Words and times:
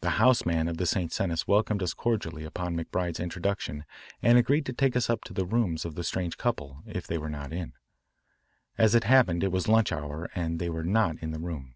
The 0.00 0.16
house 0.24 0.46
man 0.46 0.68
of 0.68 0.78
the 0.78 0.86
St. 0.86 1.12
Cenis 1.12 1.46
welcomed 1.46 1.82
us 1.82 1.92
cordially 1.92 2.44
upon 2.44 2.74
McBride's 2.74 3.20
introduction 3.20 3.84
and 4.22 4.38
agreed 4.38 4.64
to 4.64 4.72
take 4.72 4.96
us 4.96 5.10
up 5.10 5.22
to 5.24 5.34
the 5.34 5.44
rooms 5.44 5.84
of 5.84 5.96
the 5.96 6.02
strange 6.02 6.38
couple 6.38 6.82
if 6.86 7.06
they 7.06 7.18
were 7.18 7.28
not 7.28 7.52
in. 7.52 7.74
As 8.78 8.94
it 8.94 9.04
happened 9.04 9.44
it 9.44 9.52
was 9.52 9.64
the 9.64 9.72
lunch 9.72 9.92
hour 9.92 10.30
and 10.34 10.58
they 10.58 10.70
were 10.70 10.82
not 10.82 11.18
in 11.18 11.32
the 11.32 11.40
room. 11.40 11.74